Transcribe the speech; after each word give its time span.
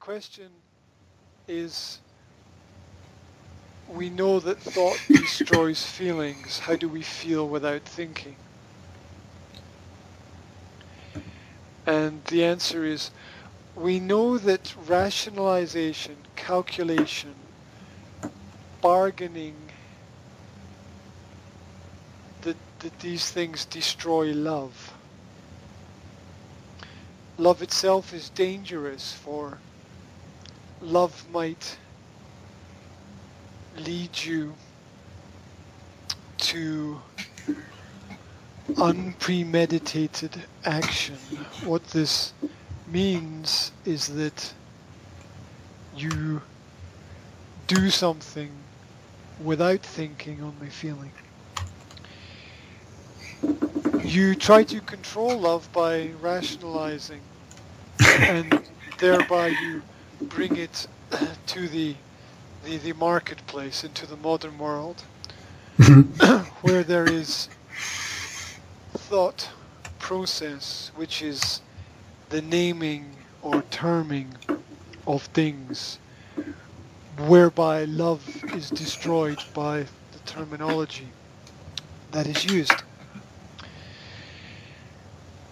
question 0.00 0.48
is 1.46 1.98
we 3.86 4.08
know 4.08 4.40
that 4.40 4.58
thought 4.58 4.98
destroys 5.08 5.84
feelings. 5.84 6.60
How 6.60 6.74
do 6.74 6.88
we 6.88 7.02
feel 7.02 7.46
without 7.46 7.82
thinking? 7.82 8.36
And 11.86 12.24
the 12.24 12.44
answer 12.44 12.82
is 12.84 13.10
we 13.76 14.00
know 14.00 14.38
that 14.38 14.74
rationalization, 14.86 16.16
calculation, 16.34 17.34
bargaining, 18.80 19.54
that, 22.40 22.56
that 22.78 22.98
these 23.00 23.30
things 23.30 23.66
destroy 23.66 24.32
love. 24.32 24.94
Love 27.36 27.60
itself 27.62 28.14
is 28.14 28.30
dangerous 28.30 29.12
for 29.12 29.58
love 30.80 31.26
might 31.28 31.78
lead 33.74 34.24
you 34.24 34.58
to 36.38 37.02
unpremeditated 38.78 40.46
action. 40.64 41.46
What 41.60 41.84
this 41.88 42.34
means 42.86 43.72
is 43.84 44.08
that 44.08 44.56
you 45.90 46.44
do 47.66 47.90
something 47.90 48.68
without 49.38 49.82
thinking, 49.82 50.42
only 50.42 50.70
feeling. 50.70 51.14
You 54.00 54.34
try 54.36 54.64
to 54.64 54.82
control 54.82 55.40
love 55.40 55.70
by 55.72 56.12
rationalizing, 56.12 57.24
and 58.26 58.62
thereby 58.98 59.48
you 59.48 59.84
bring 60.22 60.56
it 60.56 60.86
to 61.46 61.68
the 61.68 61.96
the, 62.64 62.76
the 62.78 62.92
marketplace, 62.94 63.84
into 63.84 64.06
the 64.06 64.16
modern 64.16 64.58
world, 64.58 65.02
mm-hmm. 65.78 66.38
where 66.66 66.82
there 66.82 67.10
is 67.10 67.48
thought 68.92 69.48
process, 69.98 70.90
which 70.96 71.22
is 71.22 71.62
the 72.28 72.42
naming 72.42 73.16
or 73.42 73.62
terming 73.70 74.34
of 75.06 75.22
things, 75.22 75.98
whereby 77.18 77.84
love 77.84 78.22
is 78.54 78.70
destroyed 78.70 79.42
by 79.54 79.80
the 79.80 80.18
terminology 80.26 81.08
that 82.12 82.26
is 82.26 82.44
used. 82.44 82.82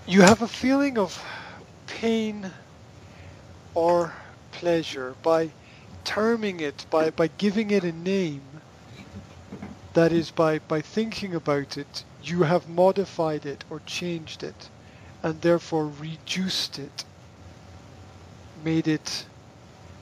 You 0.07 0.23
have 0.23 0.43
a 0.43 0.49
feeling 0.49 0.99
of 0.99 1.23
pain 1.87 2.51
or 3.75 4.13
pleasure 4.59 5.15
by 5.23 5.51
terming 6.05 6.59
it, 6.59 6.85
by, 6.91 7.11
by 7.11 7.29
giving 7.39 7.71
it 7.71 7.85
a 7.85 7.93
name. 7.93 8.43
That 9.95 10.13
is, 10.13 10.31
by, 10.31 10.59
by 10.59 10.81
thinking 10.81 11.35
about 11.35 11.77
it, 11.79 12.05
you 12.23 12.43
have 12.43 12.69
modified 12.69 13.47
it 13.47 13.65
or 13.71 13.81
changed 13.87 14.43
it 14.43 14.69
and 15.23 15.41
therefore 15.41 15.87
reduced 15.87 16.79
it, 16.79 17.05
made 18.65 18.89
it 18.89 19.27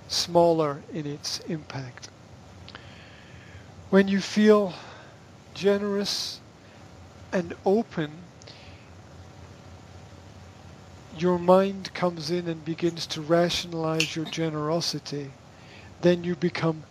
smaller 0.08 0.82
in 0.92 1.06
its 1.06 1.40
impact. 1.40 2.08
When 3.90 4.08
you 4.08 4.20
feel 4.20 4.72
generous 5.54 6.40
and 7.32 7.54
open, 7.64 8.10
your 11.16 11.38
mind 11.38 11.94
comes 11.94 12.30
in 12.30 12.48
and 12.48 12.64
begins 12.64 13.06
to 13.08 13.22
rationalize 13.22 14.16
your 14.16 14.26
generosity. 14.26 15.36
Then 16.00 16.24
you 16.24 16.36
become 16.36 16.86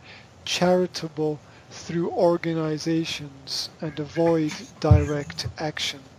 charitable 0.45 1.44
through 1.70 2.12
organizations 2.12 3.70
and 3.82 4.00
avoid 4.00 4.70
direct 4.80 5.48
action. 5.58 6.11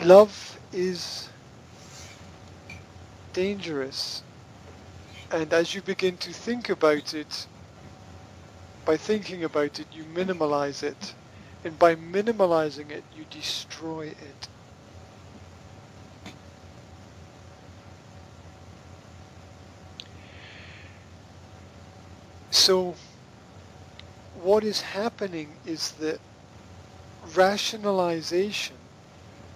Love 0.00 0.58
is 0.72 1.30
dangerous 3.32 4.24
and 5.30 5.52
as 5.52 5.74
you 5.74 5.82
begin 5.82 6.18
to 6.18 6.32
think 6.32 6.68
about 6.70 7.14
it, 7.14 7.48
by 8.84 8.96
thinking 8.96 9.44
about 9.44 9.80
it 9.80 9.88
you 9.92 10.04
minimalize 10.04 10.82
it 10.82 11.16
and 11.66 11.76
by 11.80 11.96
minimalizing 11.96 12.92
it 12.92 13.02
you 13.16 13.24
destroy 13.28 14.06
it. 14.06 14.48
So 22.52 22.94
what 24.40 24.62
is 24.62 24.80
happening 24.80 25.48
is 25.66 25.90
that 25.98 26.20
rationalization 27.34 28.76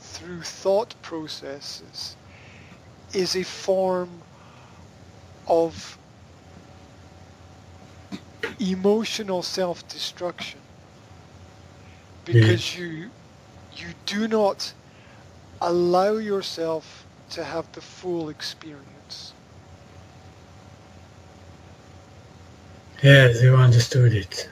through 0.01 0.43
thought 0.43 0.97
processes 1.03 2.17
is 3.15 3.37
a 3.37 3.45
form 3.45 4.11
of 5.47 5.97
emotional 8.59 9.43
self-destruction 9.43 10.59
because 12.25 12.77
you 12.77 13.11
you 13.73 13.95
do 14.07 14.29
not 14.29 14.75
allow 15.61 16.15
yourself 16.15 17.07
to 17.31 17.45
have 17.45 17.71
the 17.73 17.81
full 17.81 18.29
experience. 18.29 19.35
Yes, 23.03 23.43
you 23.43 23.57
understood 23.57 24.13
it. 24.15 24.49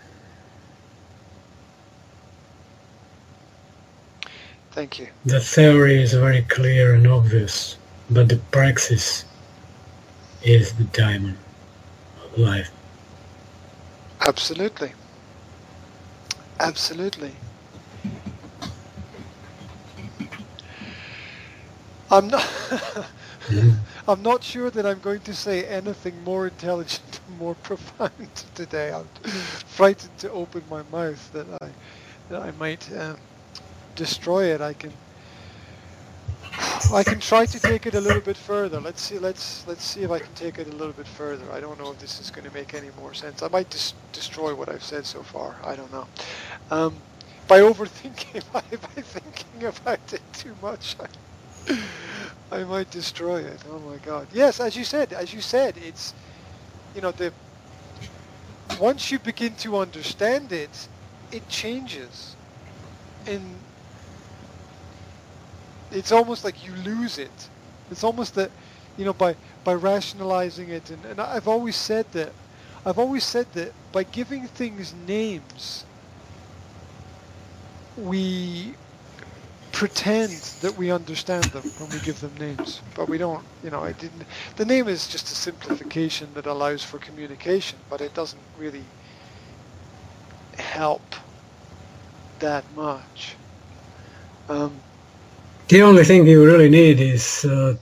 Thank 4.73 4.99
you. 4.99 5.09
The 5.25 5.41
theory 5.41 6.03
is 6.03 6.15
very 6.15 6.43
clear 6.43 6.95
and 6.95 7.07
obvious, 7.07 7.77
but 8.11 8.29
the 8.29 8.37
praxis 8.53 9.25
is 10.43 10.73
the 10.75 10.85
diamond 10.85 11.37
of 12.25 12.39
life. 12.39 12.71
Absolutely. 14.21 14.93
Absolutely. 16.61 17.35
I'm 22.11 22.29
not 22.29 22.49
I'm 24.09 24.23
not 24.23 24.43
sure 24.43 24.71
that 24.71 24.87
I'm 24.87 25.01
going 25.01 25.21
to 25.21 25.35
say 25.35 25.65
anything 25.67 26.23
more 26.25 26.47
intelligent 26.47 27.21
more 27.39 27.55
profound 27.63 28.29
today. 28.55 28.93
I'm 28.93 29.07
frightened 29.67 30.17
to 30.19 30.31
open 30.33 30.63
my 30.71 30.83
mouth 30.91 31.33
that 31.33 31.47
I 31.61 31.69
that 32.31 32.43
I 32.43 32.51
might 32.53 32.91
uh, 32.93 33.17
destroy 33.95 34.47
it. 34.55 34.61
I 34.61 34.73
can 34.73 34.93
I 36.93 37.05
can 37.05 37.21
try 37.21 37.45
to 37.47 37.61
take 37.61 37.87
it 37.87 37.95
a 37.95 38.01
little 38.01 38.23
bit 38.23 38.37
further. 38.37 38.81
Let's 38.81 39.03
see. 39.03 39.19
Let's 39.19 39.67
let's 39.67 39.85
see 39.85 40.03
if 40.03 40.11
I 40.11 40.19
can 40.19 40.33
take 40.35 40.59
it 40.59 40.69
a 40.69 40.73
little 40.73 40.93
bit 40.93 41.07
further. 41.07 41.45
I 41.53 41.61
don't 41.61 41.79
know 41.79 41.91
if 41.93 41.99
this 41.99 42.21
is 42.21 42.31
going 42.31 42.47
to 42.49 42.55
make 42.55 42.75
any 42.75 42.91
more 42.99 43.15
sense. 43.15 43.43
I 43.43 43.49
might 43.49 43.71
just 43.71 43.95
destroy 44.13 44.55
what 44.55 44.69
I've 44.69 44.85
said 44.85 45.05
so 45.05 45.23
far. 45.23 45.57
I 45.65 45.77
don't 45.77 45.93
know. 45.93 46.07
Um, 46.71 46.97
by 47.49 47.61
overthinking, 47.61 48.45
by, 48.55 48.63
by 48.71 49.03
thinking 49.03 49.67
about 49.67 50.13
it 50.15 50.23
too 50.35 50.57
much, 50.63 50.97
I, 51.71 51.79
I 52.53 52.65
might 52.65 52.91
destroy 52.91 53.39
it. 53.41 53.61
Oh 53.71 53.81
my 53.81 53.99
God! 53.99 54.29
Yes, 54.33 54.61
as 54.61 54.77
you 54.77 54.85
said, 54.85 55.13
as 55.15 55.35
you 55.35 55.41
said, 55.41 55.77
it's 55.79 56.15
you 56.95 57.03
know 57.03 57.13
the 57.13 57.33
once 58.81 59.11
you 59.11 59.19
begin 59.19 59.55
to 59.57 59.79
understand 59.79 60.53
it, 60.53 60.89
it 61.33 61.49
changes, 61.49 62.37
and 63.27 63.43
it's 65.93 66.13
almost 66.13 66.45
like 66.45 66.67
you 66.67 66.75
lose 66.77 67.19
it. 67.19 67.49
It's 67.91 68.05
almost 68.05 68.35
that, 68.37 68.51
you 68.99 69.05
know, 69.05 69.15
by 69.15 69.37
by 69.65 69.75
rationalizing 69.75 70.71
it, 70.71 70.91
and, 70.91 71.05
and 71.07 71.21
I've 71.21 71.49
always 71.49 71.77
said 71.77 72.07
that, 72.13 72.33
I've 72.87 72.99
always 72.99 73.25
said 73.25 73.47
that 73.55 73.73
by 73.93 74.05
giving 74.05 74.47
things 74.49 74.95
names, 75.07 75.85
we 78.05 78.75
pretend 79.73 80.33
that 80.63 80.77
we 80.77 80.91
understand 80.91 81.45
them 81.45 81.63
when 81.79 81.91
we 81.91 82.01
give 82.01 82.21
them 82.21 82.35
names, 82.39 82.81
but 82.95 83.09
we 83.09 83.19
don't. 83.19 83.45
You 83.63 83.71
know, 83.71 83.83
I 83.83 83.93
didn't. 83.93 84.25
The 84.57 84.65
name 84.65 84.89
is 84.89 85.07
just 85.09 85.27
a 85.31 85.35
simplification 85.35 86.29
that 86.35 86.47
allows 86.47 86.83
for 86.83 86.99
communication, 86.99 87.79
but 87.91 88.01
it 88.01 88.15
doesn't 88.15 88.43
really 88.59 88.85
help 90.59 91.15
that 92.41 92.65
much. 92.75 93.37
Um, 94.49 94.73
the 95.69 95.83
only 95.83 96.05
thing 96.05 96.27
you 96.27 96.45
really 96.45 96.71
need 96.71 97.01
is 97.01 97.45
uh, 97.45 97.77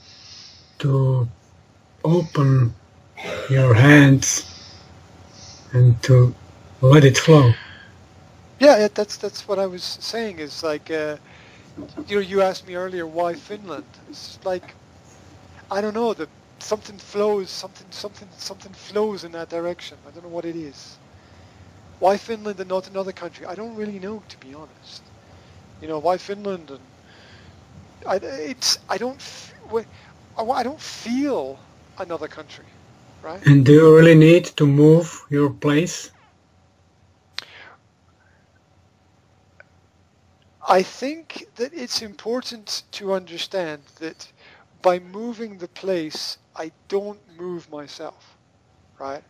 to 0.81 1.29
open 2.05 2.75
your 3.49 3.75
hands 3.75 4.45
and 5.73 6.03
to 6.03 6.35
let 6.81 7.05
it 7.05 7.17
flow. 7.17 7.53
Yeah, 8.59 8.89
that's 8.89 9.17
that's 9.17 9.47
what 9.49 9.59
I 9.59 9.67
was 9.67 9.85
saying. 9.85 10.39
Is 10.39 10.63
like, 10.63 10.91
uh, 10.91 11.17
you 12.07 12.17
know, 12.17 12.21
you 12.23 12.43
asked 12.43 12.67
me 12.67 12.75
earlier 12.77 13.07
why 13.07 13.35
Finland. 13.35 13.87
It's 14.09 14.39
like 14.45 14.75
I 15.71 15.81
don't 15.81 15.95
know. 15.95 16.15
The 16.15 16.29
something 16.59 16.99
flows, 16.99 17.51
something, 17.51 17.87
something, 17.91 18.29
something 18.37 18.73
flows 18.73 19.25
in 19.25 19.33
that 19.33 19.49
direction. 19.51 19.99
I 20.07 20.11
don't 20.11 20.25
know 20.25 20.31
what 20.31 20.45
it 20.45 20.57
is. 20.57 20.99
Why 21.99 22.17
Finland 22.17 22.61
and 22.61 22.69
not 22.69 22.89
another 22.89 23.13
country? 23.13 23.47
I 23.47 23.55
don't 23.55 23.75
really 23.77 23.99
know, 23.99 24.23
to 24.29 24.39
be 24.39 24.55
honest. 24.55 25.03
You 25.81 25.89
know, 25.89 25.99
why 25.99 26.17
Finland 26.19 26.71
and 26.71 26.81
I, 28.07 28.17
it's 28.17 28.79
I 28.89 28.99
don't 28.99 29.21
I 30.39 30.63
don't 30.63 30.81
feel 30.81 31.59
another 31.99 32.29
country, 32.29 32.67
right? 33.23 33.47
And 33.47 33.65
do 33.65 33.73
you 33.73 33.97
really 33.97 34.15
need 34.15 34.45
to 34.57 34.67
move 34.67 35.25
your 35.31 35.51
place? 35.51 36.11
I 40.69 40.83
think 40.83 41.47
that 41.57 41.73
it's 41.73 42.03
important 42.03 42.83
to 42.93 43.13
understand 43.13 43.83
that 44.01 44.27
by 44.83 44.99
moving 44.99 45.59
the 45.59 45.69
place, 45.69 46.39
I 46.57 46.73
don't 46.89 47.21
move 47.39 47.71
myself, 47.71 48.37
right? 48.99 49.23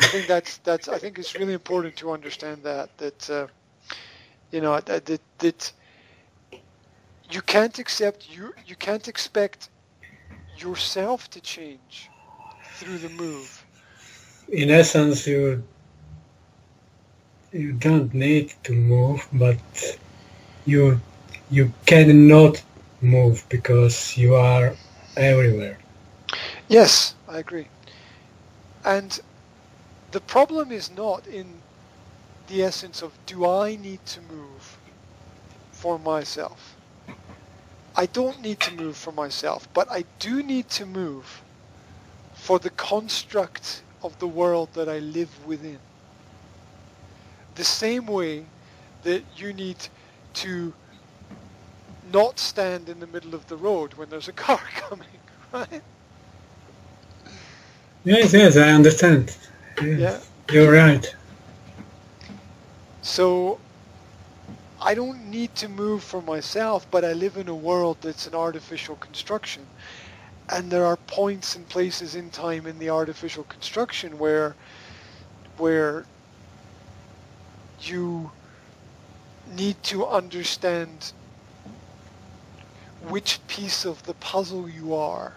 I 0.00 0.06
think 0.06 0.26
that's 0.26 0.58
that's. 0.58 0.88
I 0.88 0.98
think 0.98 1.18
it's 1.18 1.34
really 1.34 1.54
important 1.54 1.96
to 1.96 2.10
understand 2.10 2.62
that 2.64 2.96
that 2.98 3.30
uh, 3.30 3.46
you 4.50 4.60
know 4.60 4.78
that, 4.80 5.06
that 5.38 5.72
you 7.30 7.42
can't 7.42 7.78
accept 7.78 8.28
you 8.30 8.54
you 8.66 8.76
can't 8.76 9.08
expect 9.08 9.70
yourself 10.58 11.30
to 11.30 11.40
change 11.40 12.10
through 12.74 12.98
the 12.98 13.10
move. 13.10 13.64
In 14.52 14.70
essence, 14.70 15.26
you 15.26 15.62
you 17.52 17.72
don't 17.72 18.12
need 18.14 18.52
to 18.64 18.72
move, 18.72 19.26
but 19.32 19.58
you 20.66 21.00
you 21.50 21.72
cannot 21.86 22.62
move 23.00 23.44
because 23.48 24.16
you 24.16 24.34
are 24.34 24.74
everywhere. 25.16 25.78
Yes, 26.68 27.14
I 27.28 27.38
agree. 27.38 27.68
And 28.84 29.20
the 30.12 30.20
problem 30.20 30.70
is 30.72 30.90
not 30.90 31.26
in 31.26 31.62
the 32.48 32.62
essence 32.62 33.02
of 33.02 33.12
do 33.26 33.46
I 33.46 33.76
need 33.76 34.04
to 34.06 34.20
move 34.20 34.78
for 35.72 35.98
myself? 35.98 36.76
I 37.96 38.06
don't 38.06 38.40
need 38.40 38.60
to 38.60 38.72
move 38.72 38.96
for 38.96 39.12
myself, 39.12 39.68
but 39.74 39.90
I 39.90 40.04
do 40.18 40.42
need 40.42 40.68
to 40.70 40.86
move 40.86 41.42
for 42.34 42.58
the 42.58 42.70
construct 42.70 43.82
of 44.02 44.18
the 44.18 44.28
world 44.28 44.70
that 44.74 44.88
I 44.88 44.98
live 44.98 45.46
within. 45.46 45.78
The 47.56 47.64
same 47.64 48.06
way 48.06 48.46
that 49.02 49.22
you 49.36 49.52
need 49.52 49.76
to 50.34 50.74
not 52.12 52.38
stand 52.38 52.88
in 52.88 53.00
the 53.00 53.06
middle 53.06 53.34
of 53.34 53.46
the 53.46 53.56
road 53.56 53.94
when 53.94 54.08
there's 54.10 54.28
a 54.28 54.32
car 54.32 54.60
coming, 54.76 55.20
right? 55.52 55.82
Yes, 58.04 58.32
yes, 58.32 58.56
I 58.56 58.70
understand. 58.70 59.36
Yes, 59.80 59.98
yeah. 60.00 60.20
You're 60.54 60.72
right. 60.72 61.14
So 63.02 63.60
I 64.80 64.94
don't 64.94 65.30
need 65.30 65.54
to 65.56 65.68
move 65.68 66.02
for 66.02 66.22
myself, 66.22 66.86
but 66.90 67.04
I 67.04 67.12
live 67.12 67.36
in 67.36 67.48
a 67.48 67.54
world 67.54 67.98
that's 68.00 68.26
an 68.26 68.34
artificial 68.34 68.96
construction. 68.96 69.66
And 70.48 70.70
there 70.70 70.84
are 70.84 70.96
points 70.96 71.56
and 71.56 71.68
places 71.68 72.14
in 72.14 72.30
time 72.30 72.66
in 72.66 72.78
the 72.78 72.90
artificial 72.90 73.44
construction 73.44 74.18
where 74.18 74.56
where 75.58 76.06
you 77.82 78.30
need 79.50 79.82
to 79.84 80.06
understand 80.06 81.12
which 83.08 83.40
piece 83.48 83.84
of 83.84 84.02
the 84.04 84.14
puzzle 84.14 84.68
you 84.68 84.94
are 84.94 85.32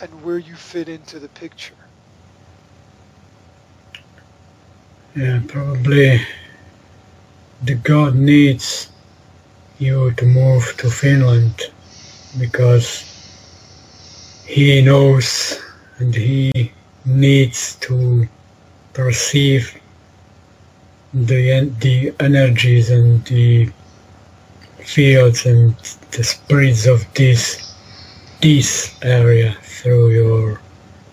and 0.00 0.22
where 0.24 0.38
you 0.38 0.54
fit 0.54 0.88
into 0.88 1.18
the 1.18 1.28
picture. 1.28 1.74
Yeah, 5.16 5.40
probably 5.48 6.20
the 7.62 7.74
God 7.74 8.14
needs 8.14 8.90
you 9.78 10.12
to 10.12 10.24
move 10.24 10.76
to 10.78 10.90
Finland 10.90 11.72
because 12.38 13.04
he 14.46 14.80
knows 14.82 15.60
and 15.98 16.14
he 16.14 16.72
needs 17.04 17.76
to 17.76 18.28
perceive 18.92 19.77
the 21.14 21.72
the 21.80 22.14
energies 22.20 22.90
and 22.90 23.24
the 23.24 23.70
fields 24.78 25.46
and 25.46 25.74
the 26.12 26.22
spirits 26.22 26.86
of 26.86 27.04
this 27.14 27.74
this 28.40 28.96
area 29.02 29.56
through 29.62 30.10
your 30.10 30.60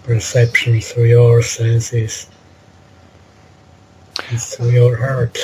perception, 0.04 0.80
through 0.82 1.06
your 1.06 1.42
senses, 1.42 2.30
through 4.16 4.70
your 4.70 4.96
heart. 4.98 5.38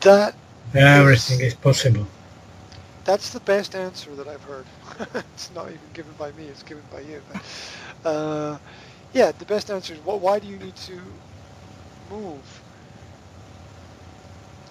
That 0.00 0.34
everything 0.74 1.40
is, 1.40 1.52
is 1.52 1.54
possible. 1.54 2.06
That's 3.04 3.30
the 3.30 3.40
best 3.40 3.74
answer 3.74 4.14
that 4.14 4.28
I've 4.28 4.42
heard. 4.44 4.66
it's 5.14 5.50
not 5.54 5.66
even 5.66 5.80
given 5.92 6.12
by 6.18 6.30
me; 6.32 6.44
it's 6.44 6.62
given 6.62 6.84
by 6.90 7.00
you. 7.00 7.20
But, 7.32 8.08
uh, 8.08 8.58
yeah, 9.12 9.32
the 9.32 9.44
best 9.44 9.70
answer 9.70 9.92
is 9.92 9.98
why 10.00 10.38
do 10.38 10.46
you 10.46 10.58
need 10.58 10.76
to 10.76 11.00
move? 12.10 12.62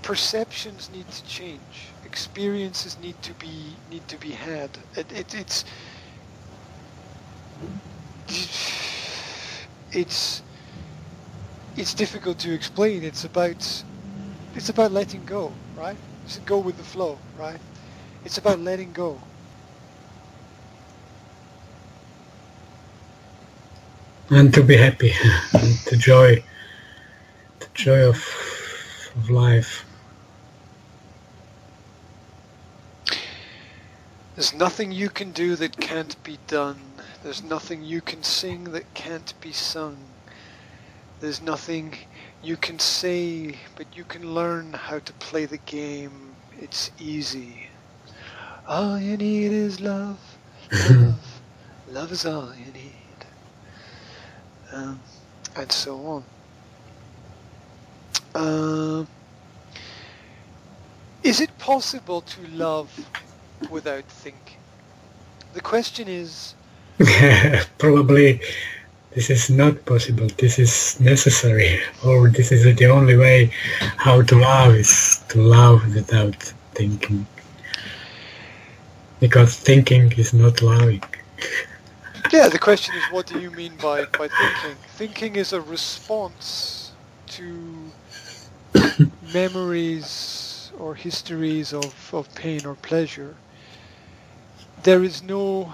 Perceptions 0.03 0.89
need 0.91 1.09
to 1.09 1.25
change. 1.25 1.93
Experiences 2.05 2.97
need 2.99 3.21
to 3.21 3.33
be 3.33 3.75
need 3.89 4.07
to 4.07 4.17
be 4.17 4.31
had. 4.31 4.69
It, 4.95 5.11
it, 5.11 5.35
it's 5.35 5.65
it's 9.91 10.43
it's 11.75 11.93
difficult 11.93 12.39
to 12.39 12.53
explain. 12.53 13.03
It's 13.03 13.25
about 13.25 13.83
it's 14.55 14.69
about 14.69 14.91
letting 14.91 15.25
go, 15.25 15.53
right? 15.77 15.97
Just 16.25 16.45
go 16.45 16.59
with 16.59 16.77
the 16.77 16.83
flow, 16.83 17.17
right? 17.37 17.59
It's 18.25 18.37
about 18.37 18.59
letting 18.59 18.91
go. 18.93 19.19
And 24.31 24.53
to 24.53 24.63
be 24.63 24.77
happy, 24.77 25.11
and 25.53 25.73
the 25.89 25.97
joy, 25.97 26.43
the 27.59 27.67
joy 27.73 28.07
of, 28.07 28.17
of 29.15 29.29
life. 29.29 29.85
There's 34.35 34.53
nothing 34.53 34.91
you 34.91 35.09
can 35.09 35.31
do 35.31 35.55
that 35.57 35.77
can't 35.77 36.21
be 36.23 36.39
done. 36.47 36.79
There's 37.23 37.43
nothing 37.43 37.83
you 37.83 37.99
can 37.99 38.23
sing 38.23 38.65
that 38.71 38.93
can't 38.93 39.33
be 39.41 39.51
sung. 39.51 39.97
There's 41.19 41.41
nothing 41.41 41.93
you 42.41 42.55
can 42.55 42.79
say, 42.79 43.57
but 43.75 43.87
you 43.93 44.05
can 44.05 44.33
learn 44.33 44.71
how 44.71 44.99
to 44.99 45.13
play 45.13 45.45
the 45.45 45.57
game. 45.57 46.33
It's 46.57 46.91
easy. 46.97 47.67
All 48.65 48.97
you 48.97 49.17
need 49.17 49.51
is 49.51 49.81
love. 49.81 50.19
Love, 50.71 51.41
love 51.89 52.11
is 52.13 52.25
all 52.25 52.53
you 52.55 52.71
need. 52.71 53.25
Um, 54.71 55.01
and 55.57 55.71
so 55.71 55.97
on. 56.05 56.23
Uh, 58.35 59.05
is 61.23 61.41
it 61.41 61.55
possible 61.57 62.21
to 62.21 62.47
love 62.49 62.89
without 63.69 64.05
thinking? 64.05 64.57
The 65.53 65.61
question 65.61 66.07
is... 66.07 66.55
Probably 67.77 68.41
this 69.15 69.29
is 69.29 69.49
not 69.49 69.85
possible, 69.85 70.27
this 70.37 70.59
is 70.59 70.99
necessary, 70.99 71.81
or 72.05 72.29
this 72.29 72.51
is 72.51 72.63
the 72.75 72.85
only 72.85 73.17
way 73.17 73.51
how 73.97 74.21
to 74.21 74.35
love 74.37 74.75
is 74.75 75.23
to 75.29 75.41
love 75.41 75.95
without 75.95 76.35
thinking. 76.75 77.25
Because 79.19 79.55
thinking 79.55 80.11
is 80.13 80.33
not 80.33 80.61
loving. 80.61 81.03
Yeah, 82.31 82.47
the 82.47 82.59
question 82.59 82.93
is 82.95 83.03
what 83.11 83.25
do 83.25 83.39
you 83.39 83.49
mean 83.49 83.75
by, 83.77 84.05
by 84.05 84.27
thinking? 84.27 84.77
Thinking 84.89 85.35
is 85.35 85.51
a 85.51 85.61
response 85.61 86.91
to 87.29 87.91
memories 89.33 90.71
or 90.77 90.95
histories 90.95 91.73
of, 91.73 92.13
of 92.13 92.33
pain 92.35 92.65
or 92.65 92.75
pleasure. 92.75 93.35
There 94.83 95.03
is 95.03 95.21
no 95.23 95.73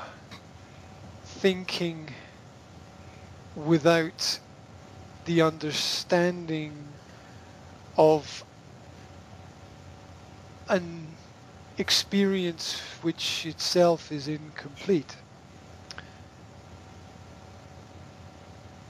thinking 1.24 2.10
without 3.56 4.40
the 5.26 5.42
understanding 5.42 6.74
of 7.98 8.44
an 10.70 11.08
experience 11.78 12.80
which 13.02 13.46
itself 13.46 14.12
is 14.12 14.28
incomplete. 14.28 15.18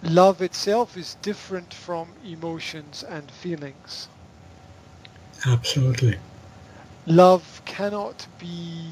Love 0.03 0.41
itself 0.41 0.95
is 0.97 1.15
different 1.21 1.73
from 1.73 2.09
emotions 2.23 3.03
and 3.03 3.31
feelings. 3.31 4.07
Absolutely. 5.47 6.17
Love 7.05 7.61
cannot 7.65 8.25
be 8.39 8.89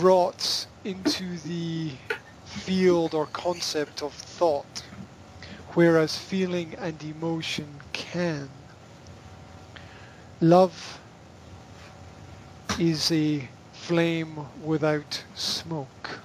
brought 0.00 0.66
into 0.84 1.36
the 1.38 1.90
field 2.46 3.12
or 3.14 3.26
concept 3.26 4.02
of 4.02 4.12
thought, 4.14 4.82
whereas 5.74 6.16
feeling 6.16 6.74
and 6.78 7.02
emotion 7.02 7.66
can. 7.92 8.48
Love 10.40 10.98
is 12.78 13.12
a 13.12 13.46
flame 13.72 14.38
without 14.64 15.22
smoke. 15.34 16.20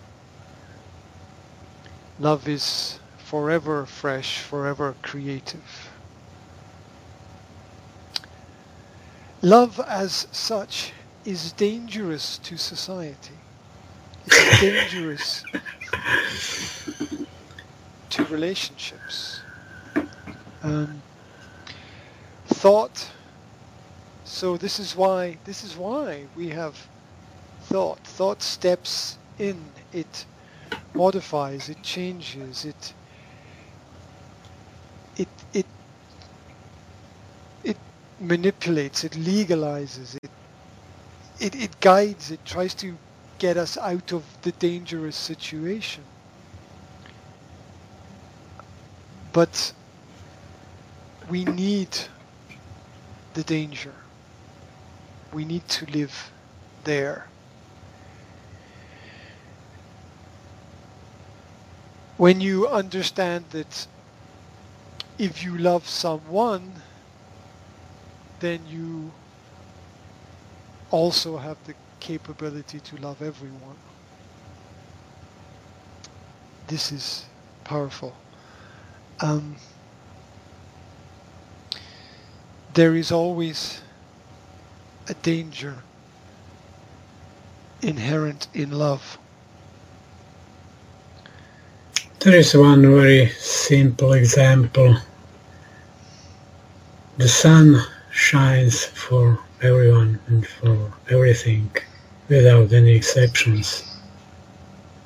Love 2.19 2.47
is 2.47 2.99
forever 3.17 3.85
fresh, 3.85 4.39
forever 4.39 4.95
creative. 5.01 5.92
Love 9.43 9.81
as 9.89 10.25
such 10.31 10.93
is 11.25 11.51
dangerous 11.51 12.37
to 12.37 12.57
society. 12.57 13.35
It's 14.25 14.61
dangerous 14.61 15.43
to 18.09 18.23
relationships. 18.25 19.41
Um, 20.63 21.03
thought. 22.47 23.11
So 24.23 24.55
this 24.55 24.79
is 24.79 24.95
why 24.95 25.37
this 25.43 25.65
is 25.65 25.75
why 25.75 26.25
we 26.37 26.47
have 26.49 26.77
thought. 27.63 27.99
Thought 27.99 28.41
steps 28.41 29.17
in. 29.39 29.57
It 29.91 30.25
modifies. 30.93 31.67
It 31.67 31.83
changes. 31.83 32.63
It 32.63 32.93
it 35.17 35.27
it 35.53 35.65
it 35.65 35.67
manipulates. 38.23 39.03
It 39.03 39.13
legalizes. 39.13 40.15
It 40.23 40.31
it, 41.39 41.55
it 41.55 41.79
guides. 41.79 42.31
It 42.31 42.45
tries 42.45 42.73
to 42.75 42.97
get 43.39 43.57
us 43.57 43.77
out 43.77 44.13
of 44.13 44.23
the 44.43 44.51
dangerous 44.53 45.15
situation. 45.15 46.03
But 49.33 49.73
we 51.29 51.43
need 51.45 51.89
the 53.33 53.43
danger. 53.43 53.93
We 55.33 55.45
need 55.45 55.67
to 55.69 55.85
live 55.87 56.31
there. 56.83 57.27
When 62.17 62.41
you 62.41 62.67
understand 62.67 63.45
that 63.49 63.87
if 65.17 65.43
you 65.43 65.57
love 65.57 65.87
someone, 65.87 66.83
then 68.39 68.59
you 68.67 69.11
also 70.91 71.37
have 71.37 71.57
the 71.65 71.73
capability 71.99 72.79
to 72.79 72.97
love 72.97 73.21
everyone. 73.21 73.77
This 76.67 76.91
is 76.91 77.25
powerful. 77.63 78.13
Um, 79.19 79.55
there 82.73 82.95
is 82.95 83.11
always 83.11 83.81
a 85.07 85.13
danger 85.15 85.75
inherent 87.81 88.47
in 88.53 88.71
love. 88.71 89.17
There 92.19 92.35
is 92.35 92.55
one 92.55 92.81
very 92.81 93.29
simple 93.29 94.13
example. 94.13 94.97
The 97.17 97.27
sun 97.27 97.81
shines 98.13 98.85
for 98.85 99.39
everyone 99.63 100.19
and 100.27 100.45
for 100.45 100.93
everything 101.09 101.69
without 102.29 102.71
any 102.71 102.91
exceptions. 102.91 103.97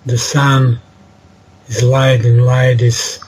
The 0.06 0.18
sun 0.18 0.80
is 1.68 1.84
light 1.84 2.26
and 2.26 2.46
light 2.46 2.82
is 2.82 3.20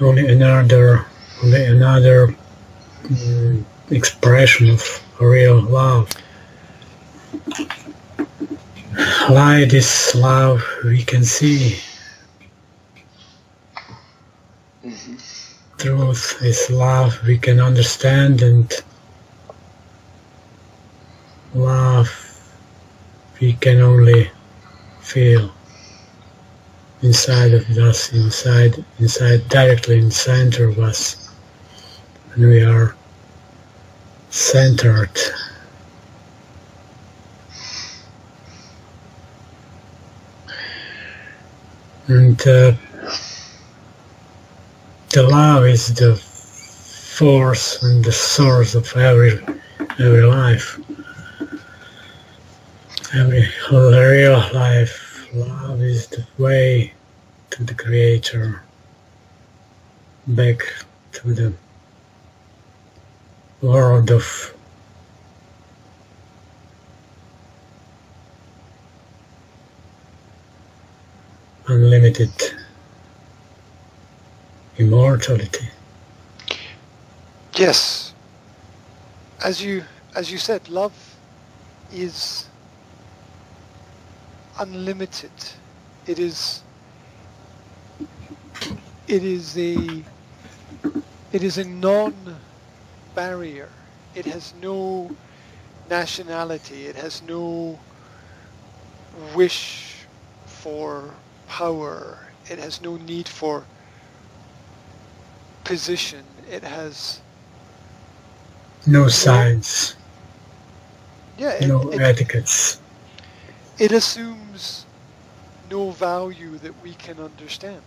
only 0.00 0.26
another 0.26 1.04
only 1.42 1.64
another 1.66 2.34
um, 3.10 3.66
expression 3.90 4.70
of 4.70 5.02
real 5.20 5.60
love. 5.60 6.10
Light 9.28 9.72
is 9.74 10.14
love 10.14 10.64
we 10.84 11.02
can 11.02 11.24
see. 11.24 11.78
Mm-hmm. 14.84 15.39
Truth 15.80 16.42
is 16.42 16.68
love 16.68 17.18
we 17.26 17.38
can 17.38 17.58
understand 17.58 18.42
and 18.42 18.70
love 21.54 22.10
we 23.40 23.54
can 23.54 23.80
only 23.80 24.30
feel 25.00 25.50
inside 27.00 27.54
of 27.54 27.66
us, 27.78 28.12
inside, 28.12 28.84
inside, 28.98 29.48
directly 29.48 29.98
in 29.98 30.10
center 30.10 30.68
of 30.68 30.78
us, 30.80 31.30
and 32.34 32.46
we 32.46 32.62
are 32.62 32.94
centered. 34.28 35.18
And 42.06 42.46
uh, 42.46 42.72
the 45.12 45.24
love 45.24 45.64
is 45.66 45.92
the 45.94 46.14
force 46.14 47.82
and 47.82 48.04
the 48.04 48.12
source 48.12 48.76
of 48.76 48.96
every 48.96 49.40
every 49.98 50.22
life. 50.22 50.78
Every 53.12 53.48
real 53.72 54.38
life, 54.54 55.26
love 55.34 55.82
is 55.82 56.06
the 56.06 56.24
way 56.38 56.92
to 57.50 57.64
the 57.64 57.74
Creator, 57.74 58.62
back 60.28 60.62
to 61.12 61.34
the 61.34 61.52
world 63.62 64.12
of 64.12 64.54
unlimited 71.66 72.30
immortality. 74.78 75.68
Yes. 77.56 78.14
As 79.44 79.62
you 79.62 79.84
as 80.14 80.30
you 80.30 80.38
said, 80.38 80.68
love 80.68 80.94
is 81.92 82.46
unlimited. 84.58 85.30
It 86.06 86.18
is 86.18 86.62
it 89.08 89.24
is 89.24 89.56
a 89.58 90.04
it 91.32 91.42
is 91.42 91.58
a 91.58 91.64
non-barrier. 91.64 93.68
It 94.14 94.26
has 94.26 94.54
no 94.60 95.12
nationality. 95.88 96.86
It 96.86 96.96
has 96.96 97.22
no 97.22 97.78
wish 99.34 100.06
for 100.46 101.14
power. 101.48 102.18
It 102.48 102.58
has 102.58 102.82
no 102.82 102.96
need 102.96 103.28
for 103.28 103.64
position. 105.70 106.24
It 106.50 106.64
has 106.64 107.20
no 108.88 109.06
signs. 109.06 109.94
Yeah, 111.38 111.52
it, 111.62 111.68
no 111.68 111.92
it, 111.92 112.00
etiquettes. 112.00 112.80
It 113.78 113.92
assumes 113.92 114.84
no 115.70 115.92
value 115.92 116.58
that 116.58 116.74
we 116.82 116.94
can 116.94 117.20
understand. 117.20 117.82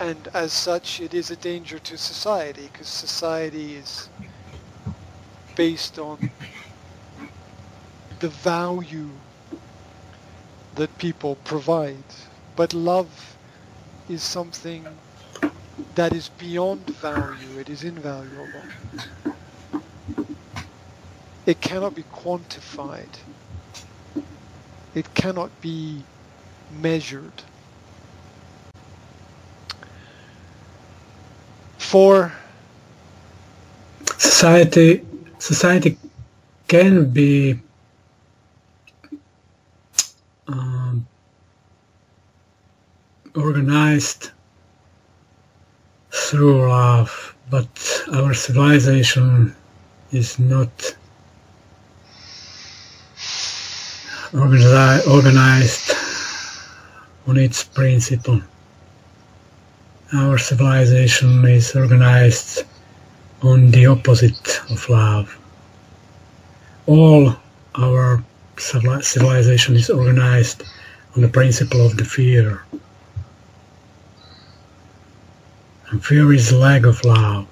And 0.00 0.26
as 0.34 0.52
such, 0.52 1.00
it 1.00 1.14
is 1.14 1.30
a 1.30 1.36
danger 1.36 1.78
to 1.78 1.96
society 1.96 2.68
because 2.72 2.88
society 2.88 3.76
is 3.76 4.08
based 5.54 6.00
on 6.00 6.30
the 8.18 8.28
value 8.28 9.10
that 10.74 10.98
people 10.98 11.36
provide. 11.44 12.10
But 12.56 12.74
love 12.74 13.29
is 14.10 14.22
something 14.22 14.84
that 15.94 16.12
is 16.12 16.28
beyond 16.30 16.84
value. 16.90 17.58
It 17.58 17.68
is 17.68 17.84
invaluable. 17.84 18.64
It 21.46 21.60
cannot 21.60 21.94
be 21.94 22.02
quantified. 22.02 23.18
It 24.94 25.14
cannot 25.14 25.50
be 25.60 26.02
measured. 26.80 27.42
For 31.78 32.32
society, 34.18 35.04
society 35.38 35.96
can 36.66 37.10
be 37.10 37.60
um, 40.48 41.06
organized 43.40 44.30
through 46.12 46.68
love, 46.68 47.34
but 47.50 47.68
our 48.12 48.34
civilization 48.34 49.54
is 50.12 50.38
not 50.38 50.70
organi- 54.32 55.06
organized 55.08 55.92
on 57.26 57.36
its 57.36 57.64
principle. 57.64 58.40
Our 60.12 60.38
civilization 60.38 61.44
is 61.44 61.74
organized 61.76 62.64
on 63.42 63.70
the 63.70 63.86
opposite 63.86 64.60
of 64.70 64.88
love. 64.88 65.38
All 66.86 67.34
our 67.76 68.22
civilization 68.58 69.76
is 69.76 69.88
organized 69.90 70.64
on 71.14 71.22
the 71.22 71.28
principle 71.28 71.86
of 71.86 71.96
the 71.96 72.04
fear. 72.04 72.62
And 75.90 76.02
of 76.84 77.04
love. 77.04 77.48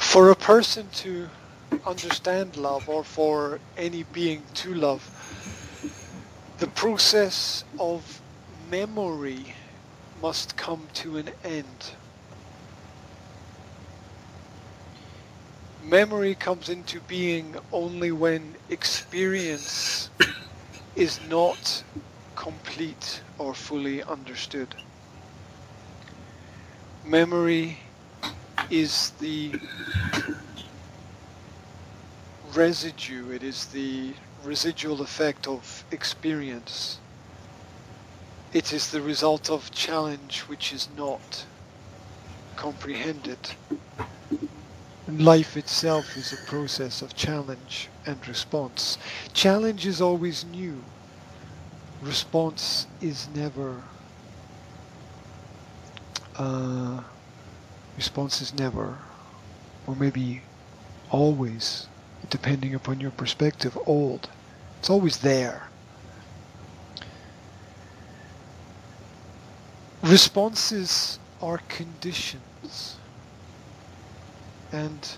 For 0.00 0.30
a 0.30 0.34
person 0.34 0.88
to 0.94 1.28
understand 1.86 2.56
love 2.56 2.88
or 2.88 3.04
for 3.04 3.60
any 3.76 4.04
being 4.04 4.42
to 4.54 4.74
love, 4.74 5.02
the 6.58 6.66
process 6.68 7.64
of 7.78 8.20
memory 8.70 9.54
must 10.22 10.56
come 10.56 10.88
to 10.94 11.18
an 11.18 11.30
end. 11.44 11.92
Memory 15.90 16.36
comes 16.36 16.68
into 16.68 17.00
being 17.00 17.56
only 17.72 18.12
when 18.12 18.54
experience 18.68 20.08
is 20.94 21.18
not 21.28 21.82
complete 22.36 23.22
or 23.38 23.54
fully 23.54 24.00
understood. 24.04 24.68
Memory 27.04 27.76
is 28.70 29.10
the 29.18 29.50
residue, 32.54 33.32
it 33.32 33.42
is 33.42 33.66
the 33.66 34.12
residual 34.44 35.02
effect 35.02 35.48
of 35.48 35.84
experience. 35.90 37.00
It 38.52 38.72
is 38.72 38.92
the 38.92 39.02
result 39.02 39.50
of 39.50 39.72
challenge 39.72 40.42
which 40.42 40.72
is 40.72 40.88
not 40.96 41.46
comprehended. 42.54 43.40
Life 45.18 45.56
itself 45.56 46.16
is 46.16 46.32
a 46.32 46.36
process 46.36 47.02
of 47.02 47.16
challenge 47.16 47.88
and 48.06 48.26
response. 48.28 48.96
Challenge 49.32 49.86
is 49.86 50.00
always 50.00 50.44
new. 50.44 50.82
Response 52.02 52.86
is 53.00 53.28
never. 53.34 53.82
Uh, 56.36 57.02
response 57.96 58.40
is 58.40 58.54
never, 58.54 58.96
or 59.86 59.96
maybe 59.96 60.42
always 61.10 61.88
depending 62.30 62.74
upon 62.74 63.00
your 63.00 63.10
perspective, 63.10 63.76
old. 63.86 64.28
It's 64.78 64.88
always 64.88 65.18
there. 65.18 65.68
Responses 70.02 71.18
are 71.42 71.58
conditions. 71.68 72.96
And 74.72 75.08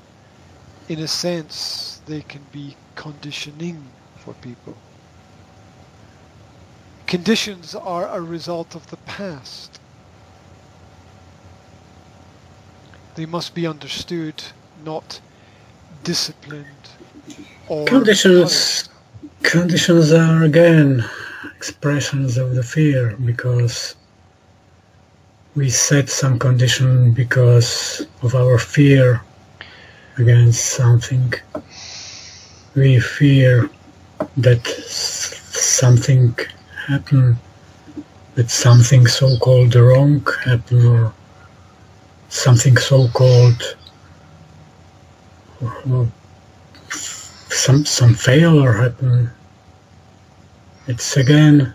in 0.88 0.99
a 1.00 1.09
sense, 1.09 2.00
they 2.06 2.23
can 2.23 2.42
be 2.52 2.76
conditioning 2.94 3.85
for 4.16 4.35
people. 4.35 4.76
Conditions 7.06 7.75
are 7.75 8.09
a 8.09 8.21
result 8.21 8.75
of 8.75 8.88
the 8.90 8.97
past. 8.99 9.80
They 13.14 13.26
must 13.26 13.55
be 13.55 13.66
understood, 13.66 14.42
not 14.85 15.20
disciplined 16.05 16.66
or 17.68 17.87
conditions 17.87 18.88
conditions 19.42 20.12
are 20.12 20.42
again 20.42 21.05
expressions 21.57 22.37
of 22.37 22.55
the 22.55 22.62
fear 22.62 23.16
because 23.24 23.94
we 25.55 25.68
set 25.70 26.09
some 26.09 26.38
condition 26.38 27.12
because 27.12 28.07
of 28.22 28.35
our 28.35 28.59
fear 28.59 29.22
against 30.18 30.64
something 30.64 31.33
we 32.75 32.98
fear 33.01 33.70
that 34.37 34.66
something 34.66 36.35
happen 36.87 37.37
that 38.35 38.51
something 38.51 39.07
so-called 39.07 39.75
wrong 39.75 40.27
happen 40.44 40.87
or 40.87 41.12
something 42.29 42.77
so-called 42.77 43.77
some 47.51 47.85
some 47.85 48.14
failure 48.14 48.72
happen. 48.72 49.31
It's 50.88 51.16
again 51.16 51.72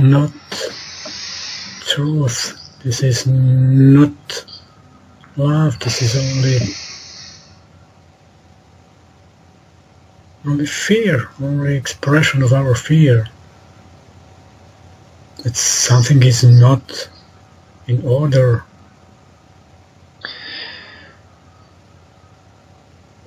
not 0.00 0.32
truth. 1.80 2.38
This 2.82 3.02
is 3.02 3.26
not 3.26 4.16
love. 5.36 5.78
This 5.80 6.02
is 6.02 6.16
only 6.16 6.58
only 10.46 10.66
fear, 10.66 11.30
only 11.42 11.76
expression 11.76 12.42
of 12.42 12.52
our 12.52 12.74
fear. 12.74 13.26
That 15.44 15.56
something 15.56 16.22
is 16.22 16.44
not 16.44 17.10
in 17.86 18.02
order 18.06 18.64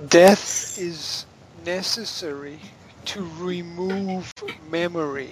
Death 0.10 0.78
is 0.80 1.26
necessary 1.66 2.60
to 3.06 3.24
remove 3.40 4.34
memory 4.70 5.32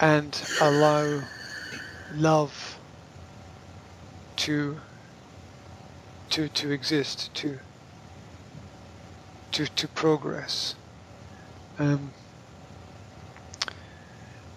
and 0.00 0.40
allow 0.60 1.22
love 2.14 2.78
to 4.36 4.80
to 6.30 6.48
to 6.48 6.70
exist 6.70 7.32
to 7.34 7.58
to 9.52 9.66
to 9.66 9.88
progress. 9.88 10.74
Um, 11.78 12.12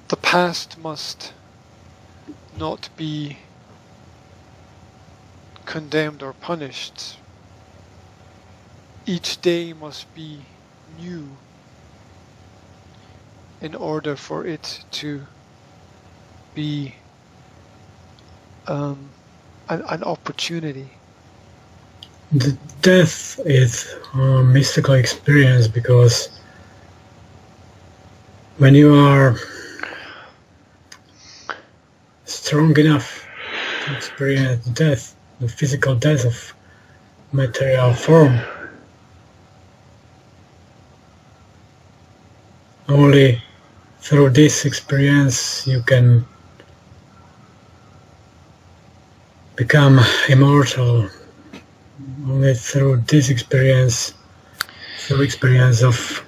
the 0.07 0.17
past 0.17 0.77
must 0.79 1.33
not 2.57 2.89
be 2.97 3.37
condemned 5.65 6.23
or 6.23 6.33
punished. 6.33 7.17
Each 9.05 9.39
day 9.41 9.73
must 9.73 10.13
be 10.15 10.41
new 10.99 11.37
in 13.61 13.75
order 13.75 14.15
for 14.15 14.45
it 14.45 14.83
to 14.91 15.25
be 16.55 16.95
um, 18.67 19.09
an, 19.69 19.81
an 19.89 20.03
opportunity. 20.03 20.89
The 22.31 22.57
death 22.81 23.39
is 23.45 23.95
a 24.13 24.43
mystical 24.43 24.95
experience 24.95 25.67
because 25.67 26.29
when 28.57 28.75
you 28.75 28.93
are 28.93 29.37
strong 32.25 32.77
enough 32.77 33.25
to 33.85 33.95
experience 33.95 34.65
death, 34.67 35.15
the 35.39 35.47
physical 35.47 35.95
death 35.95 36.25
of 36.25 36.53
material 37.31 37.93
form, 37.93 38.39
only 42.89 43.41
through 43.99 44.29
this 44.31 44.65
experience 44.65 45.67
you 45.67 45.81
can 45.83 46.25
become 49.57 49.99
immortal 50.29 51.09
only 52.27 52.53
through 52.53 52.97
this 53.07 53.29
experience 53.31 54.13
through 54.99 55.21
experience 55.21 55.81
of 55.83 56.23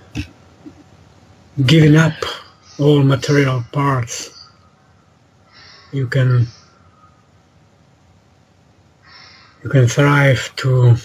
giving 1.65 1.95
up 1.95 2.13
all 2.79 3.03
material 3.03 3.63
parts. 3.71 4.47
You 5.91 6.07
can 6.07 6.47
you 9.63 9.69
can 9.69 9.87
thrive 9.87 10.55
to 10.57 10.95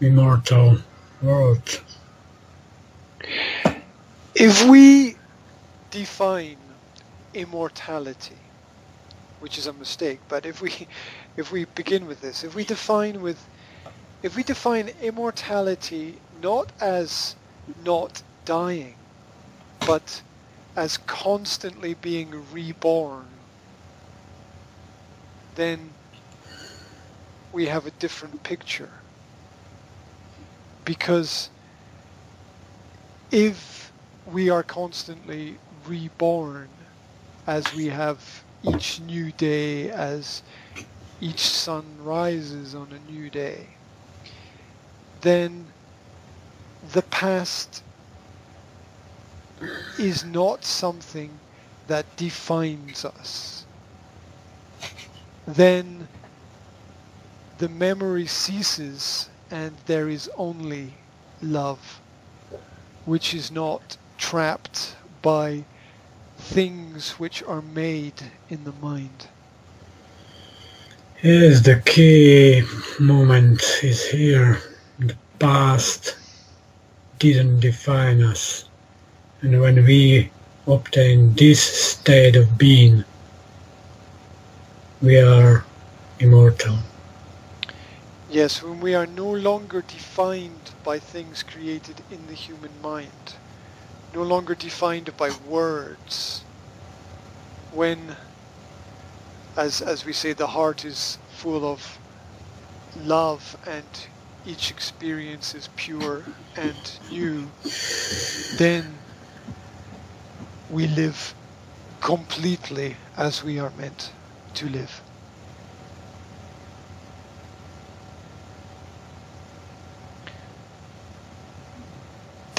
immortal 0.00 0.78
world. 1.22 1.80
If 4.34 4.64
we 4.68 5.16
define 5.90 6.58
immortality, 7.34 8.36
which 9.40 9.58
is 9.58 9.66
a 9.66 9.72
mistake, 9.72 10.20
but 10.28 10.46
if 10.46 10.60
we 10.60 10.72
if 11.36 11.52
we 11.52 11.64
begin 11.64 12.06
with 12.06 12.20
this, 12.20 12.44
if 12.44 12.54
we 12.54 12.64
define 12.64 13.20
with 13.20 13.44
if 14.22 14.36
we 14.36 14.42
define 14.42 14.90
immortality 15.02 16.18
not 16.42 16.72
as 16.80 17.36
not 17.84 18.22
dying, 18.44 18.94
but 19.86 20.22
as 20.76 20.96
constantly 20.98 21.94
being 21.94 22.44
reborn, 22.52 23.26
then 25.54 25.90
we 27.52 27.66
have 27.66 27.86
a 27.86 27.90
different 27.92 28.42
picture. 28.42 28.90
Because 30.84 31.50
if 33.30 33.92
we 34.26 34.50
are 34.50 34.62
constantly 34.62 35.58
reborn 35.86 36.68
as 37.46 37.74
we 37.74 37.86
have 37.86 38.44
each 38.62 39.00
new 39.00 39.32
day, 39.32 39.90
as 39.90 40.42
each 41.20 41.40
sun 41.40 41.84
rises 42.02 42.74
on 42.74 42.88
a 42.92 43.10
new 43.10 43.30
day, 43.30 43.66
then 45.20 45.66
the 46.92 47.02
past 47.02 47.82
is 49.98 50.24
not 50.24 50.64
something 50.64 51.30
that 51.88 52.04
defines 52.16 53.04
us. 53.04 53.66
Then 55.46 56.06
the 57.58 57.68
memory 57.68 58.26
ceases 58.26 59.28
and 59.50 59.74
there 59.86 60.08
is 60.08 60.30
only 60.36 60.94
love, 61.42 62.00
which 63.06 63.34
is 63.34 63.50
not 63.50 63.96
trapped 64.18 64.94
by 65.22 65.64
things 66.38 67.12
which 67.18 67.42
are 67.42 67.62
made 67.62 68.22
in 68.48 68.64
the 68.64 68.72
mind. 68.72 69.26
Yes, 71.22 71.60
the 71.62 71.82
key 71.84 72.62
moment 73.00 73.60
is 73.82 74.06
here. 74.06 74.58
The 74.98 75.16
past 75.38 76.16
didn't 77.18 77.60
define 77.60 78.22
us. 78.22 78.68
And 79.42 79.60
when 79.60 79.84
we 79.84 80.30
obtain 80.66 81.34
this 81.34 81.60
state 81.60 82.36
of 82.36 82.56
being, 82.56 83.04
we 85.02 85.18
are 85.20 85.64
immortal. 86.20 86.78
Yes, 88.30 88.62
when 88.62 88.80
we 88.80 88.94
are 88.94 89.06
no 89.06 89.30
longer 89.30 89.82
defined 89.82 90.70
by 90.84 90.98
things 90.98 91.42
created 91.42 92.02
in 92.10 92.26
the 92.28 92.34
human 92.34 92.72
mind, 92.82 93.34
no 94.14 94.22
longer 94.22 94.54
defined 94.54 95.16
by 95.16 95.30
words, 95.46 96.42
when, 97.72 98.16
as, 99.56 99.82
as 99.82 100.04
we 100.04 100.12
say, 100.12 100.32
the 100.32 100.46
heart 100.46 100.84
is 100.84 101.18
full 101.30 101.64
of 101.70 101.98
love 103.04 103.56
and 103.66 103.84
each 104.46 104.70
experience 104.70 105.54
is 105.54 105.68
pure 105.76 106.24
and 106.56 106.98
new, 107.10 107.46
then 108.56 108.94
we 110.70 110.86
live 110.88 111.34
completely 112.00 112.96
as 113.16 113.44
we 113.44 113.58
are 113.58 113.70
meant 113.78 114.12
to 114.54 114.68
live. 114.68 115.02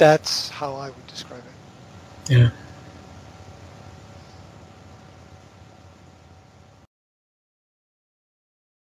That's 0.00 0.48
how 0.48 0.76
I 0.76 0.88
would 0.88 1.06
describe 1.08 1.42
it. 1.46 2.32
Yeah. 2.32 2.50